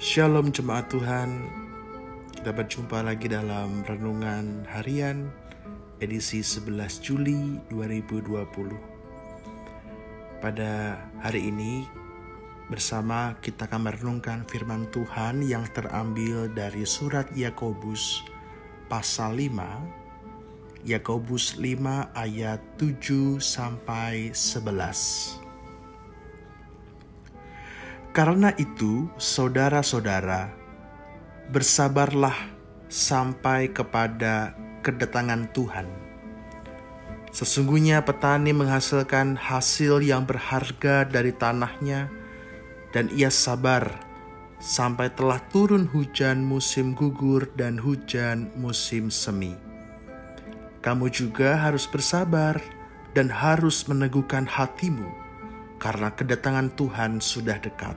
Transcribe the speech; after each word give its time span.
Shalom 0.00 0.48
jemaat 0.48 0.88
Tuhan. 0.88 1.44
Kita 2.32 2.56
berjumpa 2.56 3.04
lagi 3.04 3.28
dalam 3.28 3.84
Renungan 3.84 4.64
Harian 4.64 5.28
edisi 6.00 6.40
11 6.40 7.04
Juli 7.04 7.60
2020 7.68 10.40
Pada 10.40 11.04
hari 11.20 11.52
ini 11.52 11.84
bersama 12.72 13.36
kita 13.44 13.68
akan 13.68 13.92
merenungkan 13.92 14.48
firman 14.48 14.88
Tuhan 14.88 15.44
yang 15.44 15.68
terambil 15.76 16.48
dari 16.48 16.88
surat 16.88 17.28
Yakobus 17.36 18.24
pasal 18.88 19.36
5 19.36 20.88
Yakobus 20.88 21.60
5 21.60 21.76
ayat 22.16 22.64
7 22.80 23.36
sampai 23.36 24.32
11 24.32 25.49
karena 28.10 28.50
itu, 28.58 29.06
saudara-saudara, 29.14 30.50
bersabarlah 31.54 32.34
sampai 32.90 33.70
kepada 33.70 34.50
kedatangan 34.82 35.46
Tuhan. 35.54 35.86
Sesungguhnya 37.30 38.02
petani 38.02 38.50
menghasilkan 38.50 39.38
hasil 39.38 40.02
yang 40.02 40.26
berharga 40.26 41.06
dari 41.06 41.30
tanahnya, 41.30 42.10
dan 42.90 43.06
ia 43.14 43.30
sabar 43.30 43.86
sampai 44.58 45.14
telah 45.14 45.38
turun 45.54 45.86
hujan 45.86 46.42
musim 46.42 46.98
gugur 46.98 47.46
dan 47.54 47.78
hujan 47.78 48.50
musim 48.58 49.06
semi. 49.06 49.54
Kamu 50.82 51.06
juga 51.14 51.54
harus 51.54 51.86
bersabar 51.86 52.58
dan 53.14 53.30
harus 53.30 53.86
meneguhkan 53.86 54.50
hatimu 54.50 55.19
karena 55.80 56.12
kedatangan 56.12 56.76
Tuhan 56.76 57.24
sudah 57.24 57.56
dekat. 57.56 57.96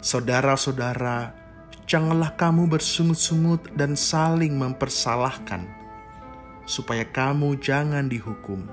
Saudara-saudara, 0.00 1.36
janganlah 1.84 2.32
kamu 2.40 2.72
bersungut-sungut 2.72 3.76
dan 3.76 3.92
saling 3.92 4.56
mempersalahkan, 4.56 5.68
supaya 6.64 7.04
kamu 7.04 7.60
jangan 7.60 8.08
dihukum. 8.08 8.64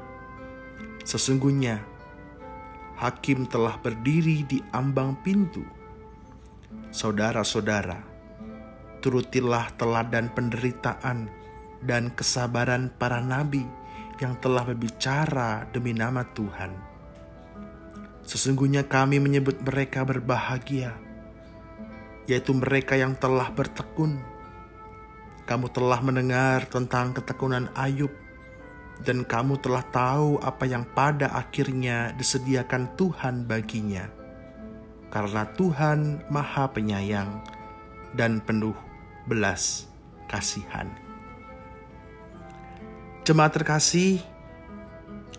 Sesungguhnya, 1.04 1.84
hakim 2.96 3.44
telah 3.52 3.76
berdiri 3.84 4.48
di 4.48 4.64
ambang 4.72 5.20
pintu. 5.20 5.68
Saudara-saudara, 6.96 8.00
turutilah 9.04 9.76
teladan 9.76 10.32
penderitaan 10.32 11.28
dan 11.84 12.08
kesabaran 12.16 12.88
para 12.96 13.20
nabi 13.20 13.68
yang 14.24 14.40
telah 14.40 14.64
berbicara 14.64 15.68
demi 15.76 15.92
nama 15.92 16.24
Tuhan 16.32 16.95
Sesungguhnya 18.26 18.90
kami 18.90 19.22
menyebut 19.22 19.62
mereka 19.62 20.02
berbahagia, 20.02 20.98
yaitu 22.26 22.58
mereka 22.58 22.98
yang 22.98 23.14
telah 23.14 23.54
bertekun. 23.54 24.18
Kamu 25.46 25.70
telah 25.70 26.02
mendengar 26.02 26.66
tentang 26.66 27.14
ketekunan 27.14 27.70
Ayub, 27.78 28.10
dan 29.06 29.22
kamu 29.22 29.62
telah 29.62 29.86
tahu 29.94 30.42
apa 30.42 30.66
yang 30.66 30.90
pada 30.98 31.30
akhirnya 31.38 32.18
disediakan 32.18 32.98
Tuhan 32.98 33.46
baginya, 33.46 34.10
karena 35.14 35.46
Tuhan 35.54 36.26
Maha 36.34 36.66
Penyayang 36.74 37.46
dan 38.18 38.42
penuh 38.42 38.74
belas 39.30 39.86
kasihan. 40.26 40.90
Jemaat 43.22 43.54
terkasih, 43.54 44.22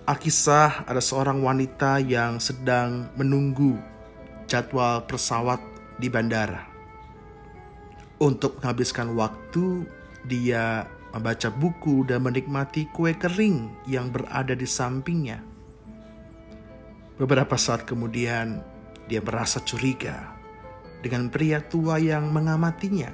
Alkisah 0.05 0.84
ada 0.84 1.00
seorang 1.00 1.41
wanita 1.41 1.97
yang 2.05 2.36
sedang 2.36 3.08
menunggu 3.16 3.80
jadwal 4.44 5.00
pesawat 5.08 5.62
di 5.97 6.12
bandara. 6.12 6.69
Untuk 8.20 8.61
menghabiskan 8.61 9.17
waktu, 9.17 9.89
dia 10.29 10.84
membaca 11.17 11.48
buku 11.48 12.05
dan 12.05 12.20
menikmati 12.20 12.92
kue 12.92 13.17
kering 13.17 13.89
yang 13.89 14.12
berada 14.12 14.52
di 14.52 14.68
sampingnya. 14.68 15.40
Beberapa 17.17 17.57
saat 17.57 17.89
kemudian, 17.89 18.61
dia 19.08 19.24
merasa 19.24 19.64
curiga 19.64 20.36
dengan 21.01 21.33
pria 21.33 21.64
tua 21.64 21.96
yang 21.96 22.28
mengamatinya. 22.28 23.08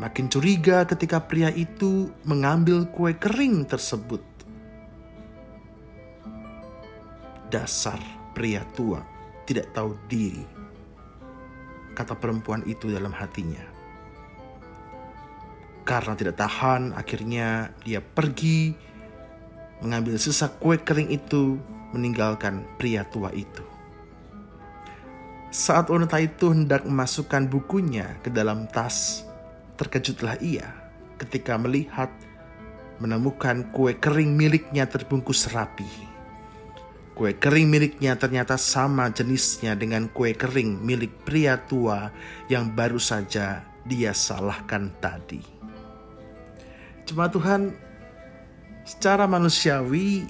Makin 0.00 0.32
curiga 0.32 0.88
ketika 0.88 1.20
pria 1.20 1.52
itu 1.52 2.08
mengambil 2.24 2.88
kue 2.88 3.12
kering 3.12 3.68
tersebut 3.68 4.31
dasar 7.52 8.00
pria 8.32 8.64
tua 8.72 9.04
tidak 9.44 9.76
tahu 9.76 9.92
diri. 10.08 10.40
Kata 11.92 12.16
perempuan 12.16 12.64
itu 12.64 12.88
dalam 12.88 13.12
hatinya. 13.12 13.60
Karena 15.84 16.16
tidak 16.16 16.40
tahan, 16.40 16.96
akhirnya 16.96 17.76
dia 17.84 18.00
pergi 18.00 18.72
mengambil 19.84 20.16
sisa 20.16 20.48
kue 20.48 20.80
kering 20.80 21.12
itu, 21.12 21.60
meninggalkan 21.92 22.64
pria 22.80 23.04
tua 23.04 23.28
itu. 23.34 23.60
Saat 25.52 25.92
wanita 25.92 26.16
itu 26.16 26.48
hendak 26.48 26.88
memasukkan 26.88 27.44
bukunya 27.50 28.16
ke 28.24 28.32
dalam 28.32 28.64
tas, 28.72 29.28
terkejutlah 29.76 30.40
ia 30.40 30.72
ketika 31.20 31.60
melihat 31.60 32.08
menemukan 33.02 33.68
kue 33.74 33.92
kering 33.98 34.32
miliknya 34.32 34.88
terbungkus 34.88 35.50
rapi. 35.52 36.11
Kue 37.12 37.36
kering 37.36 37.68
miliknya 37.68 38.16
ternyata 38.16 38.56
sama 38.56 39.12
jenisnya 39.12 39.76
dengan 39.76 40.08
kue 40.08 40.32
kering 40.32 40.80
milik 40.80 41.28
pria 41.28 41.60
tua 41.60 42.08
yang 42.48 42.72
baru 42.72 42.96
saja 42.96 43.68
dia 43.84 44.16
salahkan 44.16 44.88
tadi. 44.96 45.44
Cuma 47.04 47.28
Tuhan, 47.28 47.76
secara 48.88 49.28
manusiawi, 49.28 50.24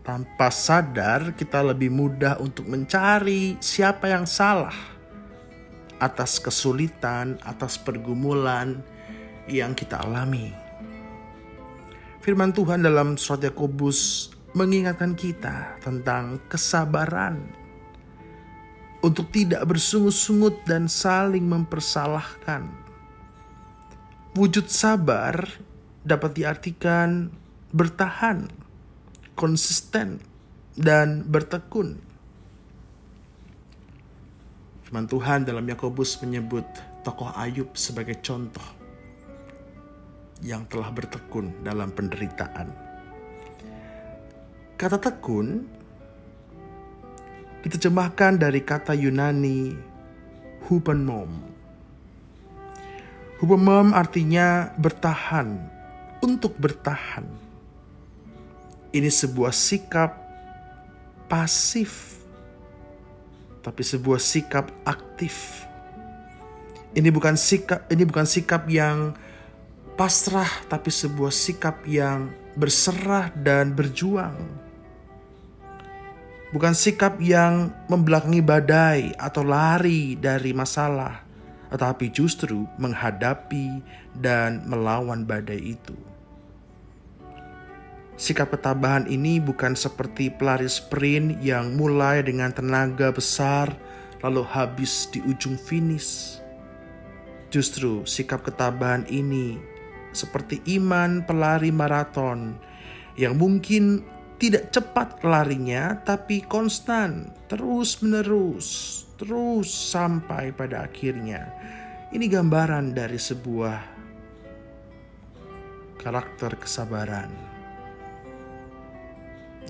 tanpa 0.00 0.48
sadar 0.48 1.36
kita 1.36 1.60
lebih 1.60 1.92
mudah 1.92 2.40
untuk 2.40 2.64
mencari 2.64 3.60
siapa 3.60 4.08
yang 4.08 4.24
salah 4.24 4.72
atas 6.00 6.40
kesulitan, 6.40 7.36
atas 7.44 7.76
pergumulan 7.76 8.80
yang 9.50 9.76
kita 9.76 10.00
alami. 10.00 10.54
Firman 12.24 12.56
Tuhan 12.56 12.80
dalam 12.80 13.20
surat 13.20 13.44
Yakobus 13.44 14.32
mengingatkan 14.58 15.14
kita 15.14 15.78
tentang 15.78 16.42
kesabaran 16.50 17.38
untuk 18.98 19.30
tidak 19.30 19.62
bersungut-sungut 19.62 20.66
dan 20.66 20.90
saling 20.90 21.46
mempersalahkan. 21.46 22.66
Wujud 24.34 24.66
sabar 24.66 25.46
dapat 26.02 26.42
diartikan 26.42 27.30
bertahan, 27.70 28.50
konsisten, 29.38 30.18
dan 30.74 31.22
bertekun. 31.22 32.02
Firman 34.82 35.06
Tuhan 35.06 35.46
dalam 35.46 35.62
Yakobus 35.68 36.18
menyebut 36.24 36.66
tokoh 37.06 37.30
Ayub 37.38 37.76
sebagai 37.78 38.18
contoh 38.24 38.64
yang 40.42 40.66
telah 40.70 40.90
bertekun 40.90 41.50
dalam 41.66 41.90
penderitaan. 41.94 42.87
Kata 44.78 44.94
tekun 44.94 45.66
diterjemahkan 47.66 48.38
dari 48.38 48.62
kata 48.62 48.94
Yunani 48.94 49.74
hupenmom. 50.70 51.34
Hupenmom 53.42 53.90
artinya 53.90 54.70
bertahan, 54.78 55.58
untuk 56.22 56.54
bertahan. 56.62 57.26
Ini 58.94 59.10
sebuah 59.10 59.50
sikap 59.50 60.14
pasif, 61.26 62.22
tapi 63.66 63.82
sebuah 63.82 64.22
sikap 64.22 64.70
aktif. 64.86 65.66
Ini 66.94 67.10
bukan 67.10 67.34
sikap, 67.34 67.82
ini 67.90 68.06
bukan 68.06 68.30
sikap 68.30 68.62
yang 68.70 69.10
pasrah, 69.98 70.70
tapi 70.70 70.94
sebuah 70.94 71.34
sikap 71.34 71.82
yang 71.82 72.30
berserah 72.54 73.34
dan 73.34 73.74
berjuang 73.74 74.67
bukan 76.52 76.72
sikap 76.72 77.20
yang 77.20 77.68
membelakangi 77.92 78.40
badai 78.40 79.00
atau 79.20 79.44
lari 79.44 80.16
dari 80.16 80.56
masalah, 80.56 81.20
tetapi 81.68 82.08
justru 82.08 82.64
menghadapi 82.80 83.84
dan 84.16 84.64
melawan 84.64 85.28
badai 85.28 85.76
itu. 85.76 85.96
Sikap 88.18 88.50
ketabahan 88.50 89.06
ini 89.06 89.38
bukan 89.38 89.78
seperti 89.78 90.26
pelari 90.26 90.66
sprint 90.66 91.38
yang 91.38 91.78
mulai 91.78 92.18
dengan 92.18 92.50
tenaga 92.50 93.14
besar 93.14 93.70
lalu 94.26 94.42
habis 94.42 95.06
di 95.06 95.22
ujung 95.22 95.54
finish. 95.54 96.42
Justru 97.54 98.02
sikap 98.02 98.42
ketabahan 98.42 99.06
ini 99.06 99.56
seperti 100.10 100.58
iman 100.80 101.22
pelari 101.22 101.70
maraton 101.70 102.58
yang 103.14 103.38
mungkin 103.38 104.02
tidak 104.38 104.70
cepat 104.70 105.18
larinya, 105.26 105.98
tapi 106.06 106.46
konstan, 106.46 107.34
terus-menerus, 107.50 109.02
terus 109.18 109.66
sampai 109.66 110.54
pada 110.54 110.86
akhirnya. 110.86 111.50
Ini 112.14 112.24
gambaran 112.30 112.94
dari 112.94 113.18
sebuah 113.18 113.78
karakter 115.98 116.54
kesabaran 116.56 117.28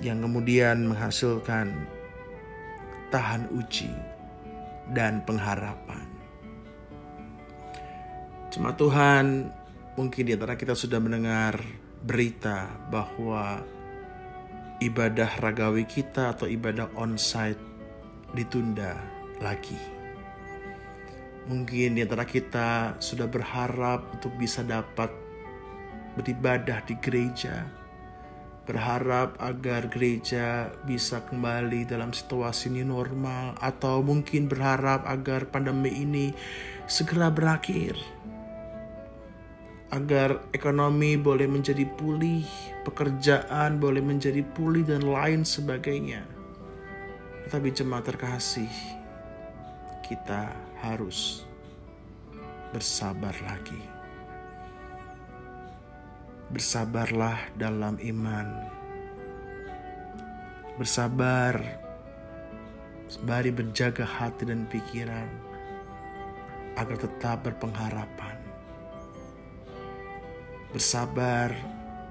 yang 0.05 0.23
kemudian 0.23 0.87
menghasilkan 0.87 1.73
tahan 3.09 3.49
uji 3.57 3.91
dan 4.93 5.25
pengharapan. 5.25 6.07
Cuma 8.53 8.77
Tuhan, 8.77 9.49
mungkin 9.97 10.23
di 10.29 10.37
antara 10.37 10.55
kita 10.55 10.77
sudah 10.77 11.01
mendengar 11.01 11.59
berita 12.05 12.69
bahwa 12.93 13.65
ibadah 14.79 15.43
ragawi 15.43 15.83
kita 15.83 16.35
atau 16.35 16.47
ibadah 16.47 16.87
onsite 16.95 17.59
ditunda 18.35 18.95
lagi. 19.43 19.79
Mungkin 21.49 21.97
di 21.97 22.05
antara 22.05 22.29
kita 22.29 23.01
sudah 23.01 23.25
berharap 23.25 24.05
untuk 24.13 24.37
bisa 24.37 24.61
dapat 24.61 25.09
beribadah 26.15 26.85
di 26.85 26.95
gereja, 27.01 27.65
berharap 28.69 29.33
agar 29.41 29.89
gereja 29.89 30.69
bisa 30.85 31.25
kembali 31.25 31.89
dalam 31.89 32.13
situasi 32.13 32.69
new 32.69 32.85
normal, 32.85 33.57
atau 33.65 34.05
mungkin 34.05 34.45
berharap 34.45 35.09
agar 35.09 35.49
pandemi 35.49 36.05
ini 36.05 36.37
segera 36.85 37.33
berakhir, 37.33 37.97
agar 39.89 40.45
ekonomi 40.53 41.17
boleh 41.17 41.49
menjadi 41.49 41.89
pulih, 41.97 42.45
pekerjaan 42.85 43.81
boleh 43.81 44.05
menjadi 44.05 44.45
pulih, 44.53 44.85
dan 44.85 45.05
lain 45.05 45.49
sebagainya. 45.49 46.25
Tetapi 47.49 47.69
jemaat 47.73 48.05
terkasih, 48.05 48.69
kita 50.05 50.53
harus 50.85 51.49
bersabar 52.73 53.33
lagi. 53.49 53.81
Bersabarlah 56.53 57.41
dalam 57.57 57.97
iman. 58.01 58.49
Bersabar 60.77 61.57
sembari 63.09 63.49
berjaga 63.49 64.05
hati 64.05 64.45
dan 64.45 64.69
pikiran 64.69 65.29
agar 66.77 66.97
tetap 67.01 67.45
berpengharapan. 67.45 68.48
Bersabar 70.69 71.49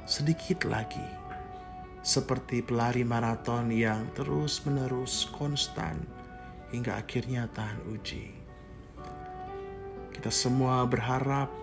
sedikit 0.10 0.66
lagi 0.66 1.06
seperti 2.02 2.66
pelari 2.66 3.06
maraton 3.06 3.70
yang 3.70 4.10
terus-menerus 4.18 5.30
konstan 5.30 6.02
hingga 6.74 6.98
akhirnya 6.98 7.46
tahan 7.54 7.78
uji. 7.94 8.34
Kita 10.10 10.34
semua 10.34 10.90
berharap, 10.90 11.54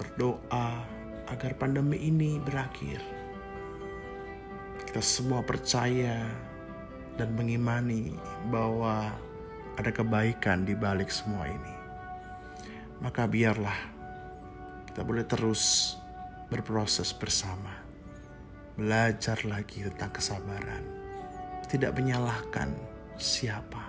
berdoa 0.00 0.88
agar 1.28 1.52
pandemi 1.60 2.08
ini 2.08 2.40
berakhir. 2.40 3.04
Kita 4.88 5.04
semua 5.04 5.44
percaya 5.44 6.24
dan 7.20 7.36
mengimani 7.36 8.16
bahwa 8.48 9.12
ada 9.76 9.92
kebaikan 9.92 10.64
di 10.64 10.72
balik 10.72 11.12
semua 11.12 11.44
ini. 11.44 11.74
Maka 13.04 13.28
biarlah 13.28 13.76
kita 14.88 15.04
boleh 15.04 15.28
terus 15.28 15.92
berproses 16.46 17.10
bersama 17.10 17.86
belajar 18.76 19.40
lagi 19.48 19.88
tentang 19.88 20.12
kesabaran, 20.12 20.84
tidak 21.66 21.96
menyalahkan 21.96 22.70
siapa, 23.16 23.80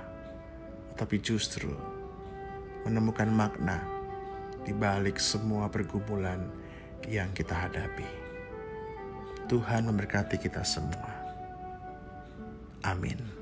tapi 0.95 1.19
justru 1.19 1.75
menemukan 2.87 3.27
makna 3.27 3.83
di 4.63 4.71
balik 4.71 5.19
semua 5.19 5.67
pergumulan 5.67 6.39
yang 7.03 7.27
kita 7.35 7.51
hadapi. 7.53 8.07
Tuhan 9.51 9.87
memberkati 9.91 10.39
kita 10.39 10.63
semua. 10.63 11.11
Amin. 12.87 13.36